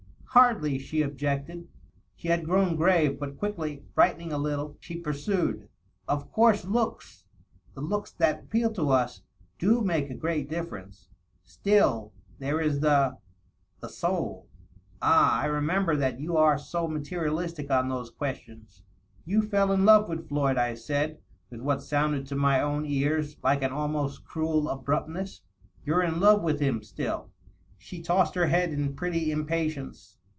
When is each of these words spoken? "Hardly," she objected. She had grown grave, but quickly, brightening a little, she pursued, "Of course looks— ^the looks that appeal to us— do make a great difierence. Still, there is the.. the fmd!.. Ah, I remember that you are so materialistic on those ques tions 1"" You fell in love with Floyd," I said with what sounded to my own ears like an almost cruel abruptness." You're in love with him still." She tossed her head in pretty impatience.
"Hardly," 0.33 0.79
she 0.79 1.01
objected. 1.01 1.67
She 2.15 2.29
had 2.29 2.45
grown 2.45 2.77
grave, 2.77 3.19
but 3.19 3.37
quickly, 3.37 3.83
brightening 3.95 4.31
a 4.31 4.37
little, 4.37 4.77
she 4.79 4.95
pursued, 4.97 5.67
"Of 6.07 6.31
course 6.31 6.63
looks— 6.63 7.25
^the 7.75 7.85
looks 7.85 8.11
that 8.13 8.45
appeal 8.45 8.71
to 8.75 8.91
us— 8.91 9.23
do 9.59 9.81
make 9.81 10.09
a 10.09 10.13
great 10.15 10.49
difierence. 10.49 11.07
Still, 11.43 12.13
there 12.39 12.61
is 12.61 12.79
the.. 12.79 13.17
the 13.81 13.89
fmd!.. 13.89 14.45
Ah, 15.01 15.37
I 15.41 15.47
remember 15.47 15.97
that 15.97 16.21
you 16.21 16.37
are 16.37 16.57
so 16.57 16.87
materialistic 16.87 17.69
on 17.69 17.89
those 17.89 18.09
ques 18.09 18.37
tions 18.39 18.83
1"" 19.25 19.25
You 19.25 19.41
fell 19.41 19.73
in 19.73 19.83
love 19.83 20.07
with 20.07 20.29
Floyd," 20.29 20.55
I 20.55 20.75
said 20.75 21.19
with 21.49 21.59
what 21.59 21.83
sounded 21.83 22.25
to 22.27 22.35
my 22.37 22.61
own 22.61 22.85
ears 22.85 23.35
like 23.43 23.63
an 23.63 23.73
almost 23.73 24.23
cruel 24.23 24.69
abruptness." 24.69 25.41
You're 25.85 26.03
in 26.03 26.21
love 26.21 26.41
with 26.41 26.61
him 26.61 26.81
still." 26.83 27.31
She 27.77 28.01
tossed 28.01 28.35
her 28.35 28.45
head 28.45 28.71
in 28.71 28.95
pretty 28.95 29.29
impatience. 29.29 30.19